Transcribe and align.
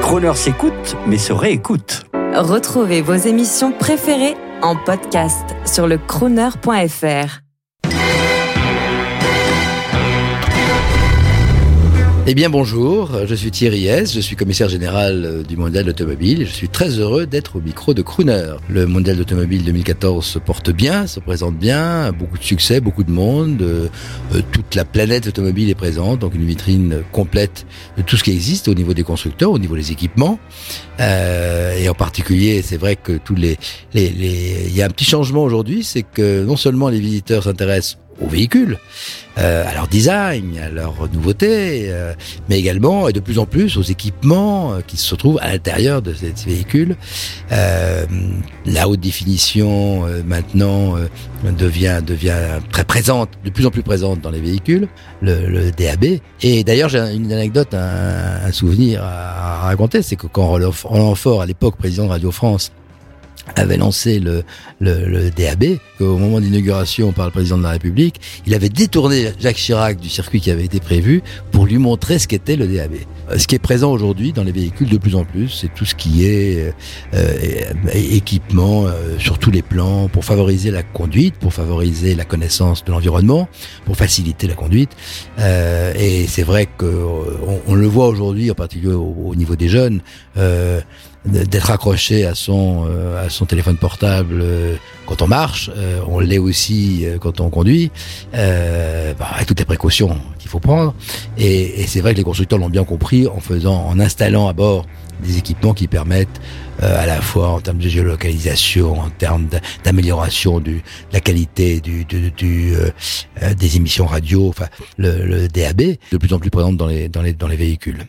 Croner 0.00 0.34
s'écoute, 0.34 0.96
mais 1.06 1.18
se 1.18 1.32
réécoute. 1.32 2.04
Retrouvez 2.34 3.02
vos 3.02 3.14
émissions 3.14 3.72
préférées 3.72 4.36
en 4.62 4.76
podcast 4.76 5.44
sur 5.66 5.86
le 5.86 5.98
crooner.fr. 5.98 7.51
Eh 12.24 12.34
bien 12.34 12.50
bonjour, 12.50 13.26
je 13.26 13.34
suis 13.34 13.50
Thierry 13.50 13.88
S, 13.88 14.14
je 14.14 14.20
suis 14.20 14.36
commissaire 14.36 14.68
général 14.68 15.24
euh, 15.24 15.42
du 15.42 15.56
mondial 15.56 15.84
d'automobile 15.84 16.46
je 16.46 16.52
suis 16.52 16.68
très 16.68 16.90
heureux 16.90 17.26
d'être 17.26 17.56
au 17.56 17.60
micro 17.60 17.94
de 17.94 18.02
Crooner. 18.02 18.54
Le 18.68 18.86
mondial 18.86 19.16
d'automobile 19.16 19.64
2014 19.64 20.24
se 20.24 20.38
porte 20.38 20.70
bien, 20.70 21.08
se 21.08 21.18
présente 21.18 21.56
bien, 21.58 22.12
beaucoup 22.12 22.38
de 22.38 22.44
succès, 22.44 22.80
beaucoup 22.80 23.02
de 23.02 23.10
monde, 23.10 23.60
euh, 23.62 23.88
euh, 24.36 24.40
toute 24.52 24.76
la 24.76 24.84
planète 24.84 25.26
automobile 25.26 25.68
est 25.68 25.74
présente, 25.74 26.20
donc 26.20 26.36
une 26.36 26.44
vitrine 26.44 27.02
complète 27.10 27.66
de 27.96 28.02
tout 28.02 28.16
ce 28.16 28.22
qui 28.22 28.30
existe 28.30 28.68
au 28.68 28.74
niveau 28.74 28.94
des 28.94 29.02
constructeurs, 29.02 29.50
au 29.50 29.58
niveau 29.58 29.74
des 29.74 29.90
équipements. 29.90 30.38
et 31.00 31.88
en 31.88 31.94
particulier, 31.94 32.62
c'est 32.62 32.76
vrai 32.76 32.94
que 32.94 33.18
tous 33.18 33.34
les, 33.34 33.58
il 33.94 34.72
y 34.72 34.80
a 34.80 34.86
un 34.86 34.90
petit 34.90 35.04
changement 35.04 35.42
aujourd'hui, 35.42 35.82
c'est 35.82 36.04
que 36.04 36.44
non 36.44 36.54
seulement 36.54 36.88
les 36.88 37.00
visiteurs 37.00 37.42
s'intéressent 37.42 37.98
aux 38.22 38.28
véhicules, 38.28 38.78
euh, 39.38 39.64
à 39.66 39.74
leur 39.74 39.88
design, 39.88 40.58
à 40.58 40.68
leur 40.68 41.08
nouveauté, 41.12 41.86
euh, 41.88 42.12
mais 42.48 42.58
également 42.58 43.08
et 43.08 43.12
de 43.12 43.20
plus 43.20 43.38
en 43.38 43.46
plus 43.46 43.76
aux 43.76 43.82
équipements 43.82 44.74
euh, 44.74 44.80
qui 44.86 44.96
se 44.96 45.14
trouvent 45.14 45.38
à 45.40 45.50
l'intérieur 45.50 46.02
de 46.02 46.12
ces, 46.12 46.32
véhicules. 46.46 46.96
Euh, 47.50 48.04
la 48.66 48.88
haute 48.88 49.00
définition 49.00 50.06
euh, 50.06 50.22
maintenant 50.24 50.94
devient 51.58 52.00
devient 52.06 52.60
très 52.70 52.84
présente, 52.84 53.30
de 53.44 53.50
plus 53.50 53.66
en 53.66 53.70
plus 53.70 53.82
présente 53.82 54.20
dans 54.20 54.30
les 54.30 54.40
véhicules, 54.40 54.88
le, 55.20 55.46
le 55.46 55.70
DAB. 55.70 56.20
Et 56.42 56.64
d'ailleurs, 56.64 56.88
j'ai 56.88 57.00
une 57.14 57.32
anecdote, 57.32 57.74
un, 57.74 58.46
un 58.46 58.52
souvenir 58.52 59.02
à, 59.02 59.62
raconter, 59.62 60.02
c'est 60.02 60.16
que 60.16 60.26
quand 60.26 60.46
Roland 60.46 61.14
Fort, 61.14 61.42
à 61.42 61.46
l'époque 61.46 61.76
président 61.76 62.04
de 62.04 62.10
Radio 62.10 62.30
France, 62.30 62.72
avait 63.56 63.76
lancé 63.76 64.20
le, 64.20 64.44
le, 64.80 65.06
le 65.06 65.30
DAB, 65.30 65.78
au 66.00 66.16
moment 66.16 66.40
d'inauguration 66.40 67.12
par 67.12 67.26
le 67.26 67.32
président 67.32 67.58
de 67.58 67.62
la 67.62 67.70
République, 67.70 68.20
il 68.46 68.54
avait 68.54 68.68
détourné 68.68 69.32
Jacques 69.40 69.56
Chirac 69.56 69.98
du 69.98 70.08
circuit 70.08 70.40
qui 70.40 70.50
avait 70.50 70.64
été 70.64 70.80
prévu 70.80 71.22
pour 71.50 71.66
lui 71.66 71.78
montrer 71.78 72.18
ce 72.18 72.28
qu'était 72.28 72.56
le 72.56 72.66
DAB. 72.66 72.92
Euh, 73.30 73.38
ce 73.38 73.46
qui 73.46 73.54
est 73.54 73.60
présent 73.60 73.90
aujourd'hui 73.92 74.32
dans 74.32 74.44
les 74.44 74.52
véhicules 74.52 74.88
de 74.88 74.98
plus 74.98 75.16
en 75.16 75.24
plus, 75.24 75.48
c'est 75.48 75.72
tout 75.74 75.84
ce 75.84 75.94
qui 75.94 76.24
est 76.24 76.72
euh, 77.14 77.64
équipement 77.92 78.86
euh, 78.86 79.18
sur 79.18 79.38
tous 79.38 79.50
les 79.50 79.62
plans 79.62 80.08
pour 80.08 80.24
favoriser 80.24 80.70
la 80.70 80.82
conduite, 80.82 81.34
pour 81.36 81.52
favoriser 81.52 82.14
la 82.14 82.24
connaissance 82.24 82.84
de 82.84 82.90
l'environnement, 82.90 83.48
pour 83.84 83.96
faciliter 83.96 84.46
la 84.46 84.54
conduite. 84.54 84.90
Euh, 85.38 85.92
et 85.96 86.26
c'est 86.26 86.42
vrai 86.42 86.68
que 86.78 86.86
on, 86.86 87.60
on, 87.66 87.74
le 87.74 87.86
voit 87.86 88.08
aujourd'hui, 88.08 88.50
en 88.50 88.54
particulier 88.54 88.92
au, 88.92 89.14
au, 89.26 89.34
niveau 89.34 89.56
des 89.56 89.68
jeunes. 89.68 90.00
Euh, 90.36 90.80
d'être 91.24 91.70
accroché 91.70 92.26
à 92.26 92.34
son 92.34 92.84
euh, 92.88 93.26
à 93.26 93.30
son 93.30 93.46
téléphone 93.46 93.76
portable 93.76 94.40
euh, 94.42 94.74
quand 95.06 95.22
on 95.22 95.28
marche, 95.28 95.70
euh, 95.76 96.00
on 96.08 96.20
l'est 96.20 96.38
aussi 96.38 97.04
quand 97.20 97.40
on 97.40 97.50
conduit, 97.50 97.90
bah, 98.32 99.26
avec 99.32 99.46
toutes 99.46 99.58
les 99.58 99.64
précautions 99.64 100.16
qu'il 100.38 100.48
faut 100.48 100.60
prendre. 100.60 100.94
Et, 101.36 101.82
et 101.82 101.86
c'est 101.86 102.00
vrai 102.00 102.12
que 102.12 102.18
les 102.18 102.24
constructeurs 102.24 102.58
l'ont 102.58 102.70
bien 102.70 102.84
compris 102.84 103.26
en 103.26 103.40
faisant, 103.40 103.84
en 103.86 103.98
installant 103.98 104.48
à 104.48 104.52
bord 104.52 104.86
des 105.22 105.38
équipements 105.38 105.74
qui 105.74 105.86
permettent 105.86 106.40
à 106.80 107.04
la 107.04 107.20
fois 107.20 107.50
en 107.50 107.60
termes 107.60 107.78
de 107.78 107.88
géolocalisation, 107.88 108.98
en 108.98 109.10
termes 109.10 109.48
d'amélioration 109.84 110.60
de 110.60 110.76
la 111.12 111.20
qualité 111.20 111.80
du, 111.80 112.04
du, 112.04 112.30
du 112.30 112.74
des 113.56 113.76
émissions 113.76 114.06
radio, 114.06 114.48
enfin 114.48 114.66
le, 114.96 115.26
le, 115.26 115.48
DAB, 115.48 115.82
de 116.10 116.16
plus 116.16 116.32
en 116.32 116.38
plus 116.38 116.50
présente 116.50 116.76
dans 116.76 116.86
les 116.86 117.08
dans 117.08 117.22
les 117.22 117.34
dans 117.34 117.48
les 117.48 117.56
véhicules. 117.56 117.98